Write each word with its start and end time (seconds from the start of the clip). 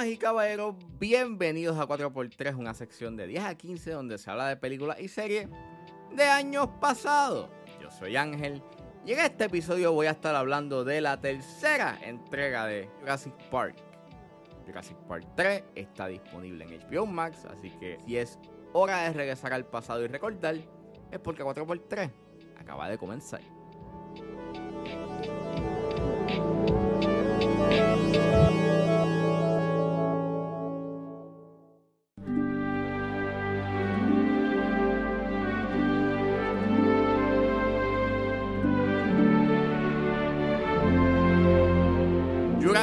Damas 0.00 0.14
y 0.14 0.16
caballeros, 0.16 0.76
bienvenidos 0.98 1.78
a 1.78 1.86
4x3, 1.86 2.56
una 2.56 2.72
sección 2.72 3.18
de 3.18 3.26
10 3.26 3.44
a 3.44 3.54
15 3.54 3.90
donde 3.90 4.16
se 4.16 4.30
habla 4.30 4.48
de 4.48 4.56
películas 4.56 4.98
y 4.98 5.08
series 5.08 5.46
de 6.16 6.24
años 6.24 6.70
pasados. 6.80 7.50
Yo 7.82 7.90
soy 7.90 8.16
Ángel 8.16 8.62
y 9.04 9.12
en 9.12 9.18
este 9.18 9.44
episodio 9.44 9.92
voy 9.92 10.06
a 10.06 10.12
estar 10.12 10.34
hablando 10.34 10.84
de 10.84 11.02
la 11.02 11.20
tercera 11.20 11.98
entrega 12.02 12.64
de 12.64 12.88
Jurassic 13.00 13.34
Park. 13.50 13.76
Jurassic 14.64 14.96
Park 15.06 15.26
3 15.36 15.64
está 15.74 16.06
disponible 16.06 16.64
en 16.64 16.80
HBO 16.80 17.04
Max, 17.04 17.44
así 17.44 17.68
que 17.72 17.98
si 18.06 18.16
es 18.16 18.38
hora 18.72 19.02
de 19.02 19.12
regresar 19.12 19.52
al 19.52 19.66
pasado 19.66 20.02
y 20.02 20.06
recordar, 20.06 20.56
es 21.10 21.18
porque 21.18 21.44
4x3 21.44 22.10
acaba 22.58 22.88
de 22.88 22.96
comenzar. 22.96 23.42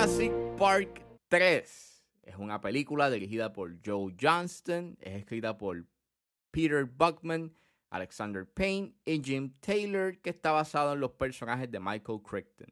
Jurassic 0.07 0.31
Park 0.57 1.01
3 1.27 2.05
es 2.23 2.35
una 2.37 2.61
película 2.61 3.09
dirigida 3.09 3.51
por 3.51 3.77
Joe 3.85 4.15
Johnston, 4.17 4.97
es 5.01 5.15
escrita 5.15 5.57
por 5.57 5.85
Peter 6.49 6.85
Buckman, 6.85 7.53
Alexander 7.89 8.47
Payne 8.49 8.93
y 9.03 9.21
Jim 9.21 9.51
Taylor, 9.59 10.17
que 10.19 10.29
está 10.29 10.53
basado 10.53 10.93
en 10.93 11.01
los 11.01 11.11
personajes 11.11 11.69
de 11.69 11.81
Michael 11.81 12.21
Crichton. 12.21 12.71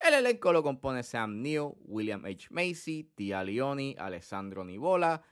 El 0.00 0.14
elenco 0.14 0.54
lo 0.54 0.62
compone 0.62 1.02
Sam 1.02 1.42
Neill, 1.42 1.74
William 1.80 2.24
H. 2.24 2.48
Macy, 2.50 3.12
Tia 3.14 3.44
Leone, 3.44 3.94
Alessandro 3.98 4.64
Nivola, 4.64 5.22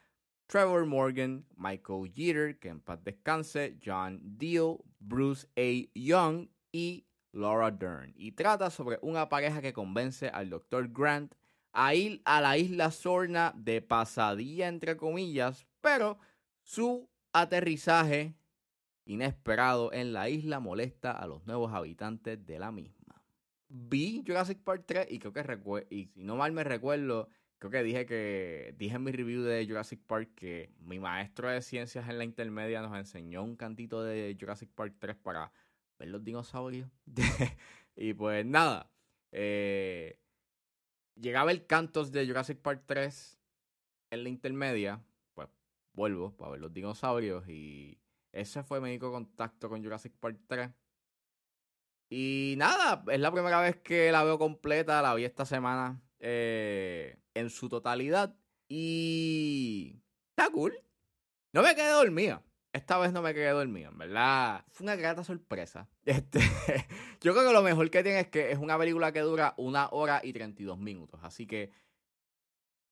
Trevor 0.48 0.84
Morgan, 0.84 1.46
Michael 1.56 2.12
Jeter, 2.14 2.58
que 2.58 2.68
en 2.68 2.80
paz 2.82 3.02
descanse, 3.02 3.78
John 3.82 4.20
Deal, 4.22 4.76
Bruce 4.98 5.48
A. 5.56 5.88
Young 5.94 6.50
y 6.72 7.06
Laura 7.32 7.70
Dern. 7.70 8.12
Y 8.16 8.32
trata 8.32 8.68
sobre 8.68 8.98
una 9.00 9.30
pareja 9.30 9.62
que 9.62 9.72
convence 9.72 10.28
al 10.28 10.50
Dr. 10.50 10.88
Grant 10.92 11.37
a 11.72 11.94
ir 11.94 12.20
a 12.24 12.40
la 12.40 12.58
isla 12.58 12.90
Sorna 12.90 13.52
de 13.56 13.80
pasadilla, 13.82 14.68
entre 14.68 14.96
comillas, 14.96 15.66
pero 15.80 16.18
su 16.62 17.08
aterrizaje 17.32 18.34
inesperado 19.04 19.92
en 19.92 20.12
la 20.12 20.28
isla 20.28 20.60
molesta 20.60 21.12
a 21.12 21.26
los 21.26 21.46
nuevos 21.46 21.72
habitantes 21.72 22.44
de 22.44 22.58
la 22.58 22.70
misma. 22.70 23.22
Vi 23.68 24.22
Jurassic 24.26 24.58
Park 24.62 24.84
3 24.86 25.08
y 25.10 25.18
creo 25.18 25.32
que 25.32 25.86
y 25.90 26.06
si 26.06 26.22
no 26.22 26.36
mal 26.36 26.52
me 26.52 26.64
recuerdo, 26.64 27.28
creo 27.58 27.70
que 27.70 27.82
dije 27.82 28.06
que 28.06 28.74
dije 28.78 28.96
en 28.96 29.04
mi 29.04 29.12
review 29.12 29.42
de 29.42 29.66
Jurassic 29.66 30.00
Park 30.06 30.30
que 30.34 30.72
mi 30.80 30.98
maestro 30.98 31.48
de 31.48 31.60
ciencias 31.62 32.08
en 32.08 32.18
la 32.18 32.24
intermedia 32.24 32.82
nos 32.82 32.96
enseñó 32.96 33.42
un 33.42 33.56
cantito 33.56 34.02
de 34.02 34.36
Jurassic 34.38 34.70
Park 34.70 34.94
3 34.98 35.16
para 35.16 35.52
ver 35.98 36.08
los 36.08 36.24
dinosaurios. 36.24 36.88
y 37.96 38.14
pues 38.14 38.44
nada, 38.46 38.90
eh, 39.32 40.18
llegaba 41.20 41.50
el 41.50 41.66
cantos 41.66 42.12
de 42.12 42.26
Jurassic 42.26 42.58
Park 42.58 42.82
3 42.86 43.38
en 44.10 44.22
la 44.22 44.28
intermedia, 44.28 45.02
pues 45.34 45.48
vuelvo 45.92 46.36
para 46.36 46.52
ver 46.52 46.60
los 46.60 46.72
dinosaurios 46.72 47.48
y 47.48 47.98
ese 48.32 48.62
fue 48.62 48.80
mi 48.80 48.88
único 48.88 49.10
contacto 49.10 49.68
con 49.68 49.82
Jurassic 49.82 50.12
Park 50.18 50.38
3. 50.46 50.70
Y 52.10 52.54
nada, 52.56 53.04
es 53.12 53.20
la 53.20 53.32
primera 53.32 53.60
vez 53.60 53.76
que 53.76 54.10
la 54.10 54.24
veo 54.24 54.38
completa, 54.38 55.02
la 55.02 55.14
vi 55.14 55.24
esta 55.24 55.44
semana 55.44 56.00
eh, 56.20 57.18
en 57.34 57.50
su 57.50 57.68
totalidad. 57.68 58.34
Y 58.68 60.02
está 60.30 60.50
cool. 60.50 60.78
No 61.52 61.62
me 61.62 61.74
quedé 61.74 61.90
dormida. 61.90 62.42
Esta 62.72 62.98
vez 62.98 63.12
no 63.12 63.22
me 63.22 63.32
quedé 63.32 63.50
dormido, 63.50 63.90
en 63.90 63.98
verdad. 63.98 64.64
Fue 64.68 64.84
una 64.84 64.96
grata 64.96 65.24
sorpresa. 65.24 65.88
Este, 66.04 66.40
yo 67.20 67.32
creo 67.32 67.46
que 67.46 67.52
lo 67.52 67.62
mejor 67.62 67.90
que 67.90 68.02
tiene 68.02 68.20
es 68.20 68.28
que 68.28 68.50
es 68.50 68.58
una 68.58 68.78
película 68.78 69.12
que 69.12 69.20
dura 69.20 69.54
una 69.56 69.88
hora 69.88 70.20
y 70.22 70.32
32 70.32 70.78
minutos. 70.78 71.20
Así 71.22 71.46
que 71.46 71.70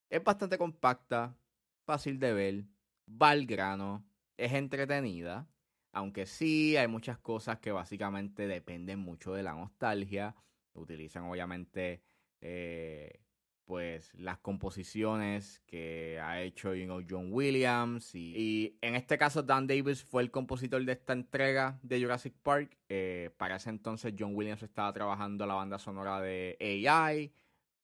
es 0.09 0.25
bastante 0.25 0.56
compacta, 0.56 1.36
fácil 1.84 2.19
de 2.19 2.32
ver, 2.32 2.65
va 3.10 3.31
al 3.31 3.47
grano, 3.47 4.04
es 4.36 4.53
entretenida. 4.53 5.47
Aunque 5.92 6.26
sí 6.26 6.76
hay 6.76 6.88
muchas 6.88 7.19
cosas 7.19 7.59
que 7.59 7.72
básicamente 7.72 8.47
dependen 8.47 8.98
mucho 8.98 9.34
de 9.34 9.42
la 9.42 9.54
nostalgia. 9.54 10.34
Utilizan 10.75 11.25
obviamente 11.25 12.03
eh, 12.41 13.20
pues 13.66 14.15
las 14.15 14.38
composiciones 14.38 15.60
que 15.66 16.21
ha 16.21 16.41
hecho 16.41 16.71
John 17.09 17.32
Williams 17.32 18.15
y, 18.15 18.78
en 18.81 18.94
este 18.94 19.19
caso 19.19 19.43
Dan 19.43 19.66
Davis 19.66 20.04
fue 20.04 20.22
el 20.22 20.31
compositor 20.31 20.84
de 20.84 20.93
esta 20.93 21.12
entrega 21.12 21.78
de 21.82 22.00
Jurassic 22.00 22.34
Park. 22.43 22.78
Eh, 22.88 23.31
para 23.37 23.56
ese 23.56 23.71
entonces 23.71 24.15
John 24.16 24.37
Williams 24.37 24.62
estaba 24.62 24.93
trabajando 24.93 25.44
la 25.47 25.54
banda 25.54 25.78
sonora 25.81 26.21
de 26.21 26.56
AI, 26.88 27.32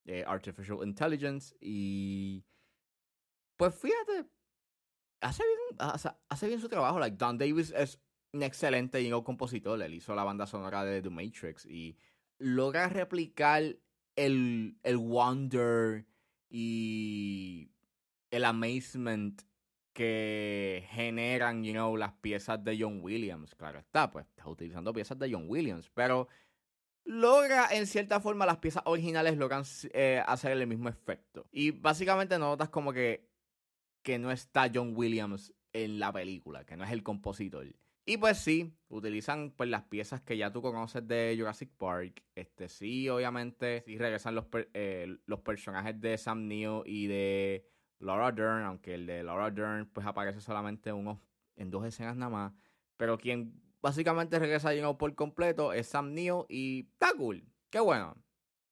de 0.04 0.24
Artificial 0.24 0.78
Intelligence 0.84 1.56
y 1.60 2.44
pues 3.56 3.74
fíjate, 3.74 4.28
hace 5.20 5.42
bien, 5.44 5.76
hace, 6.28 6.46
bien 6.46 6.60
su 6.60 6.68
trabajo. 6.68 7.00
Like 7.00 7.16
Dan 7.16 7.38
Davis 7.38 7.72
es 7.76 8.00
un 8.32 8.44
excelente 8.44 9.08
compositor, 9.24 9.82
él 9.82 9.94
hizo 9.94 10.14
la 10.14 10.24
banda 10.24 10.46
sonora 10.46 10.84
de 10.84 11.02
The 11.02 11.10
Matrix 11.10 11.66
y 11.66 11.96
logra 12.38 12.88
replicar 12.88 13.76
el, 14.16 14.78
el 14.82 14.96
wonder 14.98 16.06
y 16.48 17.70
el 18.30 18.44
amazement 18.44 19.42
que 19.92 20.86
generan, 20.90 21.64
you 21.64 21.72
know, 21.72 21.96
las 21.96 22.12
piezas 22.14 22.62
de 22.64 22.76
John 22.78 23.00
Williams. 23.02 23.54
Claro 23.54 23.78
está, 23.78 24.10
pues 24.10 24.26
está 24.26 24.48
utilizando 24.48 24.92
piezas 24.92 25.18
de 25.18 25.32
John 25.32 25.44
Williams, 25.48 25.90
pero 25.90 26.28
logra 27.04 27.68
en 27.72 27.86
cierta 27.86 28.20
forma 28.20 28.46
las 28.46 28.58
piezas 28.58 28.82
originales 28.86 29.36
logran 29.36 29.64
eh, 29.92 30.22
hacer 30.26 30.52
el 30.52 30.66
mismo 30.66 30.88
efecto. 30.88 31.46
Y 31.50 31.72
básicamente 31.72 32.38
notas 32.38 32.70
como 32.70 32.92
que, 32.92 33.28
que 34.02 34.18
no 34.18 34.30
está 34.30 34.70
John 34.72 34.92
Williams 34.96 35.52
en 35.72 35.98
la 35.98 36.12
película, 36.12 36.64
que 36.64 36.76
no 36.76 36.84
es 36.84 36.90
el 36.90 37.02
compositor. 37.02 37.66
Y 38.04 38.16
pues 38.16 38.38
sí, 38.38 38.76
utilizan 38.88 39.52
pues 39.56 39.70
las 39.70 39.84
piezas 39.84 40.20
que 40.20 40.36
ya 40.36 40.52
tú 40.52 40.60
conoces 40.60 41.06
de 41.06 41.36
Jurassic 41.38 41.70
Park. 41.76 42.24
Este 42.34 42.68
sí, 42.68 43.08
obviamente, 43.08 43.82
sí 43.86 43.96
regresan 43.96 44.34
los, 44.34 44.46
eh, 44.74 45.18
los 45.26 45.40
personajes 45.40 46.00
de 46.00 46.18
Sam 46.18 46.48
Neill 46.48 46.82
y 46.84 47.06
de 47.06 47.64
Laura 48.00 48.32
Dern, 48.32 48.64
aunque 48.64 48.94
el 48.94 49.06
de 49.06 49.22
Laura 49.22 49.50
Dern 49.50 49.86
pues 49.86 50.04
aparece 50.04 50.40
solamente 50.40 50.92
unos, 50.92 51.18
en 51.54 51.70
dos 51.70 51.86
escenas 51.86 52.16
nada 52.16 52.30
más. 52.30 52.52
Pero 52.96 53.18
quien 53.18 53.62
básicamente 53.80 54.38
regresa 54.38 54.74
you 54.74 54.96
por 54.98 55.14
completo 55.14 55.72
es 55.72 55.86
Sam 55.86 56.12
Neill 56.12 56.44
y 56.48 56.88
está 56.92 57.12
cool. 57.16 57.44
Qué 57.70 57.78
bueno. 57.78 58.16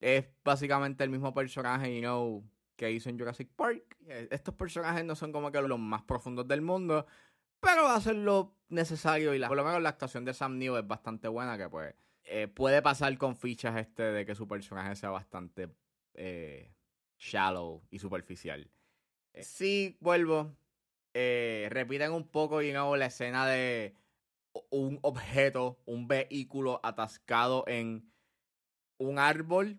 Es 0.01 0.27
básicamente 0.45 1.05
el 1.05 1.11
mismo 1.11 1.33
personaje, 1.35 1.95
you 1.95 2.01
know, 2.01 2.45
que 2.75 2.91
hizo 2.91 3.11
en 3.11 3.19
Jurassic 3.19 3.51
Park. 3.55 3.97
Estos 4.31 4.55
personajes 4.55 5.05
no 5.05 5.15
son 5.15 5.33
como 5.33 5.53
que 5.53 5.61
los 5.61 5.79
más 5.79 6.03
profundos 6.03 6.49
del 6.49 6.63
mundo, 6.63 7.07
pero 7.61 7.85
va 7.85 7.97
a 7.97 8.01
ser 8.01 8.17
lo 8.17 8.57
necesario 8.69 9.35
y 9.35 9.39
la, 9.39 9.49
por 9.49 9.57
lo 9.57 9.65
menos 9.65 9.83
la 9.83 9.91
actuación 9.91 10.25
de 10.25 10.35
Sam 10.35 10.59
Neill 10.59 10.77
es 10.77 10.87
bastante 10.87 11.29
buena 11.29 11.59
que 11.59 11.69
pues 11.69 11.95
eh, 12.25 12.49
puede 12.49 12.81
pasar 12.83 13.17
con 13.19 13.37
fichas 13.37 13.77
este 13.77 14.05
de 14.05 14.25
que 14.25 14.35
su 14.35 14.47
personaje 14.47 14.95
sea 14.95 15.11
bastante 15.11 15.75
eh, 16.15 16.73
shallow 17.19 17.83
y 17.91 17.99
superficial. 17.99 18.71
Eh, 19.33 19.43
sí, 19.43 19.99
vuelvo. 20.01 20.57
repiten 21.13 22.13
un 22.13 22.29
poco, 22.29 22.63
you 22.63 22.71
know, 22.71 22.95
la 22.97 23.07
escena 23.07 23.47
de 23.47 23.97
un 24.71 24.99
objeto, 25.03 25.81
un 25.87 26.07
vehículo 26.09 26.81
atascado 26.83 27.65
en 27.67 28.13
un 28.99 29.19
árbol. 29.19 29.79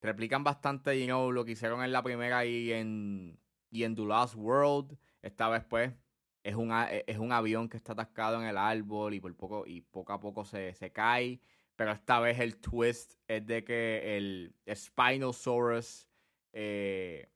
Replican 0.00 0.44
bastante, 0.44 0.98
you 0.98 1.06
know, 1.06 1.32
lo 1.32 1.44
que 1.44 1.52
hicieron 1.52 1.82
en 1.82 1.92
la 1.92 2.02
primera 2.02 2.44
y 2.46 2.72
en, 2.72 3.38
y 3.70 3.84
en 3.84 3.94
The 3.94 4.02
Last 4.02 4.34
World. 4.34 4.96
Esta 5.20 5.48
vez, 5.48 5.64
pues, 5.64 5.92
es 6.46 6.54
un, 6.54 6.70
e, 6.70 7.04
es 7.08 7.18
un 7.18 7.32
avión 7.32 7.68
que 7.68 7.76
está 7.76 7.92
atascado 7.92 8.40
en 8.40 8.46
el 8.46 8.56
árbol 8.56 9.14
y 9.14 9.20
por 9.20 9.34
poco, 9.34 9.66
y 9.66 9.80
poco 9.80 10.12
a 10.12 10.20
poco 10.20 10.44
se, 10.44 10.74
se 10.74 10.92
cae. 10.92 11.40
Pero 11.74 11.90
esta 11.90 12.20
vez 12.20 12.38
el 12.38 12.58
twist 12.58 13.14
es 13.26 13.44
de 13.44 13.64
que 13.64 14.16
el 14.16 14.54
Spinosaurus 14.72 16.08
eh, 16.52 17.28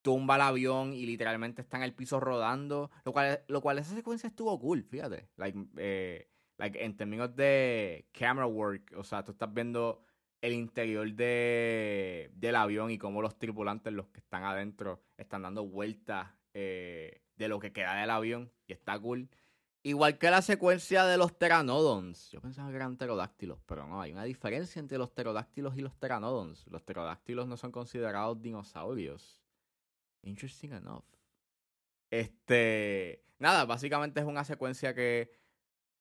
tumba 0.00 0.36
el 0.36 0.42
avión 0.42 0.92
y 0.92 1.06
literalmente 1.06 1.62
está 1.62 1.76
en 1.78 1.82
el 1.82 1.92
piso 1.92 2.20
rodando. 2.20 2.92
Lo 3.04 3.12
cual, 3.12 3.42
lo 3.48 3.60
cual 3.60 3.80
esa 3.80 3.96
secuencia 3.96 4.28
estuvo 4.28 4.58
cool, 4.60 4.84
fíjate. 4.84 5.28
Like, 5.36 5.58
eh, 5.78 6.28
like, 6.56 6.84
en 6.84 6.96
términos 6.96 7.34
de 7.34 8.06
camera 8.12 8.46
work, 8.46 8.94
o 8.96 9.02
sea, 9.02 9.24
tú 9.24 9.32
estás 9.32 9.52
viendo 9.52 10.04
el 10.40 10.52
interior 10.52 11.12
de, 11.12 12.30
del 12.34 12.54
avión 12.54 12.92
y 12.92 12.98
cómo 12.98 13.22
los 13.22 13.36
tripulantes, 13.38 13.92
los 13.92 14.06
que 14.08 14.20
están 14.20 14.44
adentro, 14.44 15.02
están 15.16 15.42
dando 15.42 15.66
vueltas. 15.66 16.28
Eh, 16.54 17.21
de 17.36 17.48
lo 17.48 17.58
que 17.58 17.72
queda 17.72 17.94
del 17.96 18.10
avión 18.10 18.52
y 18.66 18.72
está 18.72 18.98
cool. 18.98 19.28
Igual 19.84 20.16
que 20.18 20.30
la 20.30 20.42
secuencia 20.42 21.04
de 21.06 21.16
los 21.16 21.32
pteranodons. 21.32 22.30
Yo 22.30 22.40
pensaba 22.40 22.70
que 22.70 22.76
eran 22.76 22.96
pterodáctilos, 22.96 23.58
pero 23.66 23.86
no, 23.86 24.00
hay 24.00 24.12
una 24.12 24.22
diferencia 24.22 24.78
entre 24.78 24.96
los 24.96 25.10
pterodáctilos 25.10 25.76
y 25.76 25.80
los 25.80 25.92
pteranodons. 25.94 26.66
Los 26.68 26.82
pterodáctilos 26.82 27.48
no 27.48 27.56
son 27.56 27.72
considerados 27.72 28.40
dinosaurios. 28.40 29.40
Interesting 30.22 30.72
enough. 30.72 31.04
Este, 32.10 33.24
nada, 33.38 33.64
básicamente 33.64 34.20
es 34.20 34.26
una 34.26 34.44
secuencia 34.44 34.94
que 34.94 35.32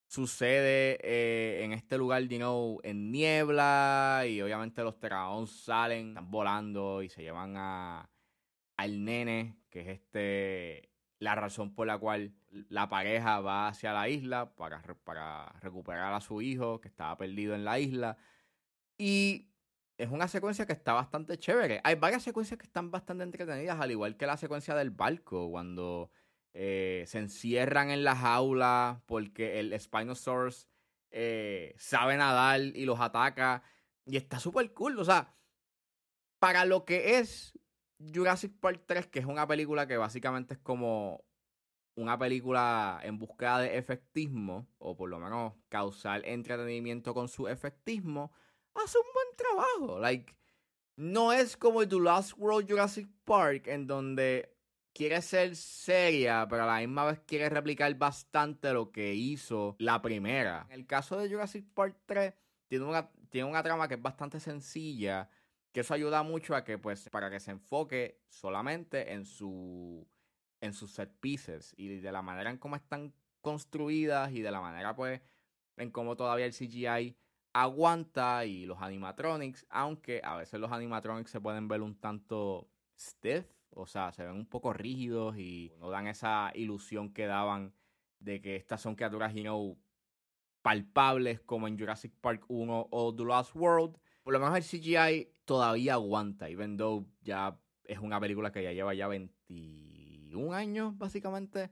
sucede 0.06 1.00
eh, 1.02 1.64
en 1.64 1.72
este 1.72 1.98
lugar, 1.98 2.22
you 2.24 2.38
know, 2.38 2.80
en 2.84 3.12
niebla 3.12 4.26
y 4.28 4.42
obviamente 4.42 4.84
los 4.84 5.00
Terradons 5.00 5.50
salen, 5.50 6.10
están 6.10 6.30
volando 6.30 7.02
y 7.02 7.10
se 7.10 7.24
llevan 7.24 7.56
a 7.56 8.10
al 8.78 9.04
nene, 9.06 9.58
que 9.70 9.82
es 9.82 9.88
este 9.88 10.91
la 11.22 11.36
razón 11.36 11.72
por 11.76 11.86
la 11.86 12.00
cual 12.00 12.34
la 12.50 12.90
pareja 12.90 13.40
va 13.42 13.68
hacia 13.68 13.94
la 13.94 14.10
isla 14.10 14.56
para, 14.56 14.82
para 15.04 15.54
recuperar 15.62 16.12
a 16.14 16.20
su 16.20 16.42
hijo 16.42 16.82
que 16.82 16.88
estaba 16.88 17.16
perdido 17.16 17.54
en 17.54 17.64
la 17.64 17.78
isla. 17.78 18.18
Y 18.98 19.52
es 20.00 20.10
una 20.10 20.28
secuencia 20.28 20.66
que 20.66 20.74
está 20.74 20.94
bastante 20.94 21.38
chévere. 21.38 21.80
Hay 21.84 21.94
varias 21.94 22.24
secuencias 22.24 22.58
que 22.58 22.66
están 22.66 22.90
bastante 22.90 23.24
entretenidas, 23.24 23.80
al 23.80 23.92
igual 23.92 24.18
que 24.18 24.26
la 24.26 24.36
secuencia 24.36 24.74
del 24.74 24.90
barco, 24.90 25.52
cuando 25.52 26.10
eh, 26.56 27.04
se 27.06 27.20
encierran 27.20 27.92
en 27.92 28.04
la 28.04 28.16
jaula 28.16 29.04
porque 29.06 29.60
el 29.60 29.80
Spinosaurus 29.80 30.68
eh, 31.12 31.76
sabe 31.78 32.18
nadar 32.18 32.62
y 32.62 32.86
los 32.86 33.00
ataca. 33.00 33.62
Y 34.08 34.18
está 34.18 34.40
súper 34.40 34.74
cool. 34.74 34.98
O 34.98 35.06
sea, 35.06 35.36
para 36.40 36.66
lo 36.66 36.84
que 36.84 37.20
es 37.20 37.54
Jurassic 38.14 38.54
Park 38.60 38.84
3, 38.86 39.08
que 39.08 39.20
es 39.20 39.26
una 39.26 39.48
película 39.48 39.88
que 39.88 39.98
básicamente 39.98 40.56
es 40.56 40.60
como 40.60 41.24
una 41.96 42.18
película 42.18 43.00
en 43.04 43.18
búsqueda 43.18 43.60
de 43.60 43.78
efectismo, 43.78 44.68
o 44.78 44.96
por 44.96 45.10
lo 45.10 45.20
menos 45.20 45.54
causar 45.70 46.26
entretenimiento 46.26 47.14
con 47.14 47.28
su 47.28 47.48
efectismo, 47.48 48.32
hace 48.74 48.98
un 48.98 49.06
buen 49.14 49.28
trabajo. 49.36 50.00
Like, 50.00 50.36
no 50.96 51.34
es 51.34 51.58
como 51.58 51.88
The 51.88 52.00
Last 52.00 52.34
World 52.38 52.70
Jurassic 52.70 53.10
Park, 53.26 53.68
en 53.68 53.88
donde 53.88 54.56
quiere 54.94 55.22
ser 55.22 55.56
seria, 55.56 56.48
pero 56.50 56.64
a 56.64 56.68
la 56.68 56.80
misma 56.80 57.06
vez 57.06 57.20
quiere 57.26 57.50
replicar 57.50 57.94
bastante 57.96 58.74
lo 58.74 58.92
que 58.92 59.14
hizo 59.14 59.76
la 59.80 60.02
primera. 60.02 60.68
En 60.70 60.82
el 60.82 60.86
caso 60.86 61.18
de 61.18 61.30
Jurassic 61.30 61.66
Park 61.74 61.98
3, 62.06 62.34
tiene 62.68 62.86
una, 62.86 63.10
tiene 63.30 63.50
una 63.50 63.64
trama 63.64 63.88
que 63.88 63.96
es 63.96 64.02
bastante 64.02 64.40
sencilla, 64.40 65.30
que 65.72 65.82
eso 65.82 65.94
ayuda 65.94 66.24
mucho 66.24 66.56
a 66.56 66.64
que, 66.64 66.78
pues, 66.78 67.10
para 67.10 67.30
que 67.30 67.40
se 67.40 67.52
enfoque 67.52 68.22
solamente 68.30 69.14
en 69.14 69.26
su 69.26 70.08
en 70.62 70.74
sus 70.74 70.92
set 70.92 71.12
pieces 71.20 71.74
y 71.76 71.88
de 72.00 72.12
la 72.12 72.22
manera 72.22 72.52
en 72.52 72.58
cómo 72.58 72.76
están 72.76 73.16
construidas 73.42 74.32
y 74.32 74.42
de 74.42 74.52
la 74.52 74.62
manera, 74.62 74.96
pues, 74.96 75.22
en 75.78 75.90
cómo 75.92 76.16
todavía 76.16 76.46
el 76.46 76.54
CGI 76.54 77.18
aguanta 77.54 78.46
y 78.46 78.66
los 78.66 78.80
animatronics, 78.82 79.66
aunque 79.70 80.22
a 80.24 80.36
veces 80.38 80.60
los 80.60 80.72
animatronics 80.72 81.32
se 81.32 81.42
pueden 81.42 81.68
ver 81.68 81.82
un 81.82 82.00
tanto 82.00 82.70
stiff, 82.98 83.46
o 83.72 83.88
sea, 83.88 84.12
se 84.12 84.24
ven 84.24 84.36
un 84.36 84.46
poco 84.46 84.74
rígidos 84.74 85.38
y 85.38 85.74
no 85.80 85.90
dan 85.90 86.08
esa 86.08 86.52
ilusión 86.54 87.12
que 87.14 87.26
daban 87.26 87.74
de 88.20 88.42
que 88.42 88.56
estas 88.56 88.82
son 88.82 88.96
criaturas, 88.96 89.34
you 89.34 89.42
know, 89.42 89.78
palpables 90.62 91.42
como 91.42 91.68
en 91.68 91.78
Jurassic 91.78 92.14
Park 92.22 92.46
1 92.48 92.88
o 92.92 93.16
The 93.16 93.24
Lost 93.24 93.56
World. 93.56 93.98
Por 94.24 94.34
lo 94.34 94.40
menos 94.40 94.56
el 94.56 94.64
CGI 94.64 95.34
todavía 95.46 95.94
aguanta, 95.94 96.50
even 96.50 96.78
though 96.78 97.06
ya 97.22 97.60
es 97.86 98.00
una 98.00 98.20
película 98.20 98.52
que 98.52 98.64
ya 98.64 98.72
lleva 98.72 98.94
ya 98.94 99.08
21 99.08 100.54
años, 100.54 100.98
básicamente. 100.98 101.72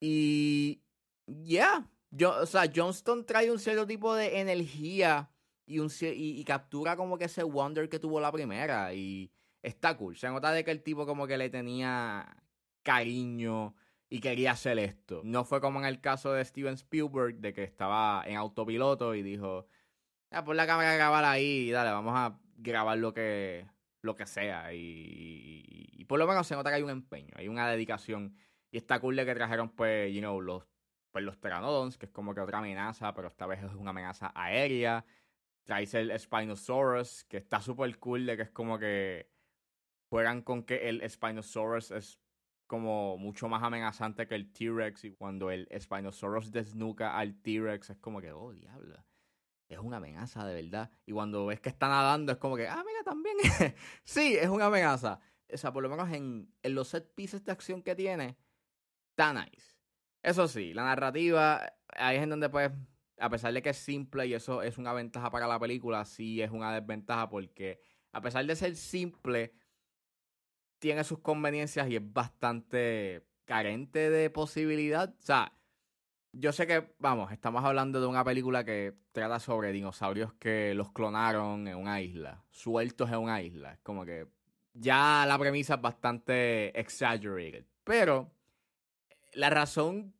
Y, 0.00 0.82
ya, 1.26 1.88
yo, 2.10 2.40
o 2.40 2.46
sea, 2.46 2.70
Johnston 2.74 3.26
trae 3.26 3.50
un 3.50 3.58
cierto 3.58 3.86
tipo 3.86 4.14
de 4.14 4.40
energía 4.40 5.30
y, 5.66 5.78
un, 5.78 5.90
y, 6.00 6.42
captura 6.44 6.96
como 6.96 7.18
que 7.18 7.26
ese 7.26 7.42
wonder 7.42 7.88
que 7.88 7.98
tuvo 7.98 8.20
la 8.20 8.32
primera. 8.32 8.94
Y 8.94 9.30
está 9.62 9.96
cool. 9.96 10.16
Se 10.16 10.28
nota 10.28 10.52
de 10.52 10.64
que 10.64 10.70
el 10.70 10.82
tipo 10.82 11.06
como 11.06 11.26
que 11.26 11.38
le 11.38 11.50
tenía 11.50 12.44
cariño 12.82 13.74
y 14.08 14.20
quería 14.20 14.52
hacer 14.52 14.78
esto. 14.78 15.20
No 15.24 15.44
fue 15.44 15.60
como 15.60 15.78
en 15.78 15.86
el 15.86 16.00
caso 16.00 16.32
de 16.32 16.44
Steven 16.44 16.74
Spielberg, 16.74 17.36
de 17.36 17.52
que 17.52 17.62
estaba 17.62 18.24
en 18.26 18.36
autopiloto 18.36 19.14
y 19.14 19.22
dijo, 19.22 19.66
ah, 20.30 20.44
pon 20.44 20.56
la 20.56 20.66
cámara 20.66 20.92
a 20.92 20.94
grabar 20.96 21.24
ahí 21.24 21.68
y 21.68 21.70
dale, 21.70 21.90
vamos 21.90 22.14
a 22.16 22.38
grabar 22.56 22.98
lo 22.98 23.12
que, 23.14 23.66
lo 24.02 24.16
que 24.16 24.26
sea. 24.26 24.72
Y, 24.72 25.62
y, 25.64 26.04
por 26.06 26.18
lo 26.18 26.26
menos 26.26 26.46
se 26.46 26.54
nota 26.54 26.70
que 26.70 26.76
hay 26.76 26.82
un 26.82 26.90
empeño, 26.90 27.32
hay 27.36 27.48
una 27.48 27.68
dedicación. 27.68 28.36
Y 28.70 28.78
está 28.78 29.00
cool 29.00 29.16
de 29.16 29.26
que 29.26 29.34
trajeron, 29.34 29.70
pues, 29.70 30.12
you 30.14 30.20
know, 30.20 30.40
los 30.40 30.64
pues 31.10 31.24
los 31.24 31.36
Pteranodons, 31.36 31.98
que 31.98 32.06
es 32.06 32.12
como 32.12 32.34
que 32.34 32.40
otra 32.40 32.58
amenaza, 32.58 33.12
pero 33.14 33.28
esta 33.28 33.46
vez 33.46 33.62
es 33.62 33.74
una 33.74 33.90
amenaza 33.90 34.32
aérea. 34.34 35.04
Traes 35.64 35.94
el 35.94 36.18
Spinosaurus, 36.18 37.24
que 37.24 37.38
está 37.38 37.60
súper 37.60 37.98
cool, 37.98 38.26
de 38.26 38.36
que 38.36 38.42
es 38.44 38.50
como 38.50 38.78
que 38.78 39.28
juegan 40.08 40.42
con 40.42 40.64
que 40.64 40.88
el 40.88 41.08
Spinosaurus 41.08 41.90
es 41.90 42.20
como 42.66 43.18
mucho 43.18 43.48
más 43.48 43.62
amenazante 43.62 44.28
que 44.28 44.36
el 44.36 44.52
T-Rex 44.52 45.04
y 45.04 45.10
cuando 45.12 45.50
el 45.50 45.68
Spinosaurus 45.78 46.52
desnuca 46.52 47.16
al 47.18 47.34
T-Rex 47.42 47.90
es 47.90 47.98
como 47.98 48.20
que, 48.20 48.32
oh, 48.32 48.52
diablo, 48.52 49.04
es 49.74 49.78
una 49.78 49.98
amenaza 49.98 50.44
de 50.44 50.62
verdad. 50.62 50.90
Y 51.06 51.12
cuando 51.12 51.46
ves 51.46 51.60
que 51.60 51.68
está 51.68 51.88
nadando 51.88 52.32
es 52.32 52.38
como 52.38 52.56
que, 52.56 52.68
ah, 52.68 52.82
mira, 52.84 53.02
también. 53.04 53.36
sí, 54.04 54.36
es 54.36 54.48
una 54.48 54.66
amenaza. 54.66 55.20
O 55.52 55.56
sea, 55.56 55.72
por 55.72 55.82
lo 55.82 55.88
menos 55.88 56.10
en, 56.12 56.52
en 56.62 56.74
los 56.74 56.88
set 56.88 57.14
pieces 57.14 57.44
de 57.44 57.52
acción 57.52 57.82
que 57.82 57.94
tiene, 57.94 58.36
está 59.10 59.32
nice. 59.32 59.76
Eso 60.22 60.48
sí, 60.48 60.74
la 60.74 60.84
narrativa, 60.84 61.72
ahí 61.88 62.16
es 62.16 62.22
en 62.22 62.30
donde 62.30 62.48
pues, 62.48 62.70
a 63.18 63.30
pesar 63.30 63.52
de 63.52 63.62
que 63.62 63.70
es 63.70 63.76
simple 63.76 64.26
y 64.26 64.34
eso 64.34 64.62
es 64.62 64.76
una 64.76 64.92
ventaja 64.92 65.30
para 65.30 65.46
la 65.46 65.58
película, 65.58 66.04
sí 66.04 66.42
es 66.42 66.50
una 66.50 66.72
desventaja 66.72 67.28
porque 67.28 67.80
a 68.12 68.20
pesar 68.20 68.44
de 68.44 68.56
ser 68.56 68.76
simple, 68.76 69.52
tiene 70.78 71.04
sus 71.04 71.20
conveniencias 71.20 71.88
y 71.88 71.96
es 71.96 72.12
bastante 72.12 73.26
carente 73.44 74.10
de 74.10 74.30
posibilidad. 74.30 75.10
O 75.10 75.22
sea, 75.22 75.52
yo 76.32 76.52
sé 76.52 76.66
que, 76.66 76.94
vamos, 76.98 77.32
estamos 77.32 77.64
hablando 77.64 78.00
de 78.00 78.06
una 78.06 78.24
película 78.24 78.64
que 78.64 78.94
trata 79.12 79.40
sobre 79.40 79.72
dinosaurios 79.72 80.32
que 80.34 80.74
los 80.74 80.92
clonaron 80.92 81.66
en 81.66 81.76
una 81.76 82.00
isla, 82.00 82.44
sueltos 82.50 83.10
en 83.10 83.18
una 83.18 83.42
isla. 83.42 83.72
Es 83.72 83.80
como 83.80 84.04
que 84.04 84.28
ya 84.72 85.24
la 85.26 85.38
premisa 85.38 85.74
es 85.74 85.80
bastante 85.80 86.78
exaggerated. 86.78 87.64
Pero 87.84 88.30
la 89.32 89.50
razón, 89.50 90.14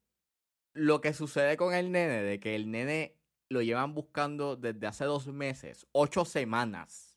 lo 0.73 1.01
que 1.01 1.13
sucede 1.13 1.57
con 1.57 1.75
el 1.75 1.93
nene, 1.93 2.23
de 2.23 2.41
que 2.41 2.57
el 2.57 2.71
nene 2.71 3.17
lo 3.49 3.63
llevan 3.63 3.95
buscando 3.95 4.57
desde 4.57 4.87
hace 4.87 5.05
dos 5.05 5.29
meses, 5.29 5.87
ocho 5.93 6.25
semanas. 6.25 7.17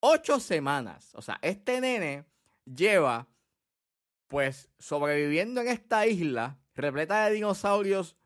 Ocho 0.00 0.40
semanas. 0.40 1.14
O 1.14 1.22
sea, 1.22 1.38
este 1.40 1.80
nene 1.80 2.24
lleva, 2.64 3.28
pues, 4.28 4.70
sobreviviendo 4.78 5.60
en 5.60 5.68
esta 5.68 6.06
isla 6.06 6.58
repleta 6.74 7.24
de 7.24 7.34
dinosaurios 7.34 8.16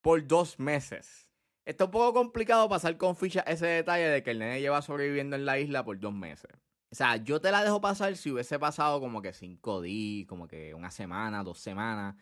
por 0.00 0.26
dos 0.26 0.58
meses. 0.58 1.28
Está 1.64 1.84
un 1.84 1.90
poco 1.90 2.14
complicado 2.14 2.68
pasar 2.68 2.96
con 2.96 3.16
ficha 3.16 3.40
ese 3.40 3.66
detalle 3.66 4.08
de 4.08 4.22
que 4.22 4.30
el 4.30 4.38
nene 4.38 4.60
lleva 4.60 4.82
sobreviviendo 4.82 5.36
en 5.36 5.44
la 5.44 5.58
isla 5.58 5.84
por 5.84 5.98
dos 6.00 6.12
meses. 6.12 6.50
O 6.90 6.94
sea, 6.96 7.16
yo 7.16 7.40
te 7.40 7.52
la 7.52 7.62
dejo 7.62 7.80
pasar 7.80 8.16
si 8.16 8.32
hubiese 8.32 8.58
pasado 8.58 9.00
como 9.00 9.22
que 9.22 9.32
cinco 9.32 9.80
días, 9.80 10.26
como 10.26 10.48
que 10.48 10.74
una 10.74 10.90
semana, 10.90 11.44
dos 11.44 11.60
semanas. 11.60 12.16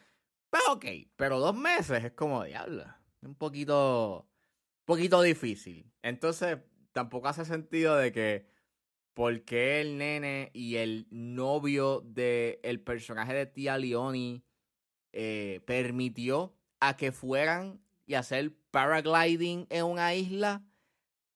Pues 0.50 0.62
ok, 0.68 0.84
pero 1.16 1.38
dos 1.38 1.56
meses 1.56 2.04
es 2.04 2.12
como 2.12 2.44
diablo. 2.44 2.84
Un 3.22 3.34
poquito, 3.34 4.28
poquito 4.84 5.22
difícil. 5.22 5.90
Entonces, 6.02 6.58
tampoco 6.92 7.28
hace 7.28 7.44
sentido 7.44 7.96
de 7.96 8.12
que 8.12 8.46
por 9.14 9.44
qué 9.44 9.80
el 9.80 9.98
nene 9.98 10.50
y 10.52 10.76
el 10.76 11.06
novio 11.10 12.02
del 12.02 12.58
el 12.62 12.80
personaje 12.82 13.32
de 13.32 13.46
Tia 13.46 13.78
Leoni 13.78 14.44
eh, 15.12 15.62
permitió 15.66 16.57
a 16.80 16.96
que 16.96 17.12
fueran 17.12 17.80
y 18.06 18.14
hacer 18.14 18.54
paragliding 18.70 19.66
en 19.70 19.84
una 19.84 20.14
isla 20.14 20.64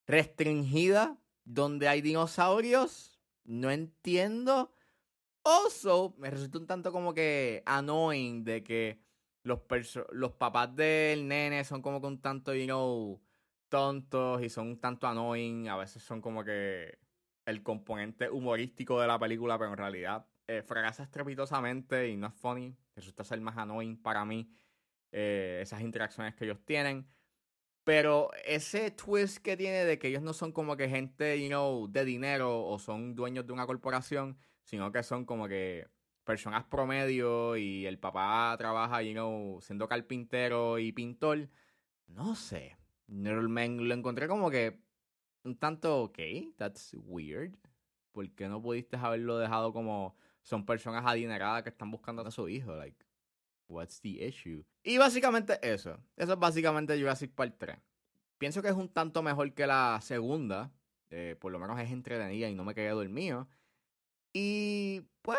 restringida 0.06 1.18
donde 1.44 1.88
hay 1.88 2.00
dinosaurios. 2.00 3.20
No 3.44 3.70
entiendo. 3.70 4.72
Also, 5.44 6.14
me 6.18 6.30
resulta 6.30 6.58
un 6.58 6.66
tanto 6.66 6.92
como 6.92 7.14
que 7.14 7.62
annoying 7.66 8.44
de 8.44 8.62
que 8.62 9.00
los, 9.42 9.60
los 10.12 10.32
papás 10.32 10.74
del 10.74 11.26
nene 11.26 11.64
son 11.64 11.82
como 11.82 12.00
que 12.00 12.06
un 12.06 12.20
tanto, 12.20 12.54
you 12.54 12.66
know, 12.66 13.20
tontos 13.68 14.42
y 14.42 14.48
son 14.48 14.68
un 14.68 14.80
tanto 14.80 15.06
annoying. 15.06 15.68
A 15.68 15.76
veces 15.76 16.02
son 16.02 16.20
como 16.20 16.44
que 16.44 16.98
el 17.44 17.62
componente 17.62 18.30
humorístico 18.30 19.00
de 19.00 19.08
la 19.08 19.18
película, 19.18 19.58
pero 19.58 19.72
en 19.72 19.76
realidad 19.76 20.26
eh, 20.46 20.62
fracasa 20.62 21.02
estrepitosamente 21.02 22.08
y 22.08 22.16
no 22.16 22.28
es 22.28 22.34
funny. 22.34 22.76
Resulta 22.94 23.24
ser 23.24 23.40
más 23.40 23.56
annoying 23.56 24.00
para 24.00 24.24
mí 24.24 24.48
eh, 25.12 25.60
esas 25.62 25.82
interacciones 25.82 26.34
que 26.34 26.44
ellos 26.44 26.64
tienen. 26.64 27.06
Pero 27.84 28.30
ese 28.44 28.90
twist 28.92 29.38
que 29.38 29.56
tiene 29.56 29.84
de 29.84 29.98
que 29.98 30.08
ellos 30.08 30.22
no 30.22 30.32
son 30.34 30.52
como 30.52 30.76
que 30.76 30.88
gente, 30.88 31.40
you 31.42 31.48
know, 31.48 31.88
de 31.88 32.04
dinero 32.04 32.64
o 32.64 32.78
son 32.78 33.14
dueños 33.14 33.46
de 33.46 33.52
una 33.52 33.66
corporación, 33.66 34.38
sino 34.64 34.92
que 34.92 35.02
son 35.02 35.24
como 35.24 35.48
que 35.48 35.88
personas 36.24 36.64
promedio 36.64 37.56
y 37.56 37.86
el 37.86 37.98
papá 37.98 38.54
trabaja, 38.58 39.02
you 39.02 39.12
know, 39.12 39.60
siendo 39.62 39.88
carpintero 39.88 40.78
y 40.78 40.92
pintor. 40.92 41.48
No 42.06 42.34
sé. 42.34 42.76
Me 43.08 43.32
lo 43.32 43.94
encontré 43.94 44.28
como 44.28 44.50
que 44.50 44.80
un 45.44 45.56
tanto, 45.58 46.04
ok, 46.04 46.18
that's 46.56 46.94
weird. 46.94 47.56
¿Por 48.12 48.30
qué 48.34 48.48
no 48.48 48.62
pudiste 48.62 48.96
haberlo 48.96 49.38
dejado 49.38 49.72
como 49.72 50.16
son 50.42 50.66
personas 50.66 51.04
adineradas 51.06 51.62
que 51.62 51.70
están 51.70 51.90
buscando 51.90 52.22
a 52.22 52.30
su 52.30 52.48
hijo. 52.48 52.74
Like, 52.74 53.04
what's 53.72 54.00
the 54.00 54.24
issue? 54.24 54.64
Y 54.82 54.98
básicamente 54.98 55.58
eso. 55.62 55.98
Eso 56.16 56.32
es 56.32 56.38
básicamente 56.38 56.98
Jurassic 56.98 57.32
Park 57.32 57.56
3. 57.58 57.76
Pienso 58.38 58.62
que 58.62 58.68
es 58.68 58.74
un 58.74 58.88
tanto 58.88 59.22
mejor 59.22 59.52
que 59.54 59.66
la 59.66 59.98
segunda. 60.02 60.70
Eh, 61.10 61.36
por 61.38 61.52
lo 61.52 61.58
menos 61.58 61.78
es 61.80 61.90
entretenida 61.90 62.48
y 62.48 62.54
no 62.54 62.64
me 62.64 62.74
quedé 62.74 62.90
dormido. 62.90 63.48
Y 64.32 65.02
pues 65.20 65.38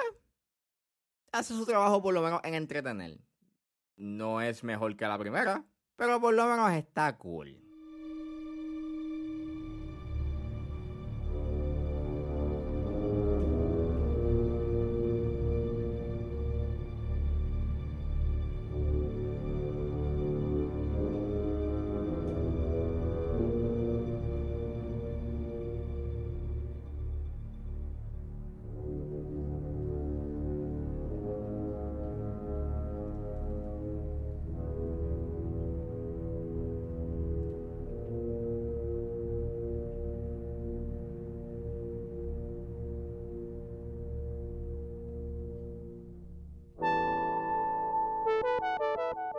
hace 1.32 1.54
su 1.54 1.66
trabajo 1.66 2.02
por 2.02 2.14
lo 2.14 2.22
menos 2.22 2.42
en 2.44 2.54
entretener. 2.54 3.20
No 3.96 4.42
es 4.42 4.64
mejor 4.64 4.96
que 4.96 5.06
la 5.06 5.18
primera, 5.18 5.66
pero 5.96 6.20
por 6.20 6.34
lo 6.34 6.46
menos 6.46 6.72
está 6.74 7.18
cool. 7.18 7.63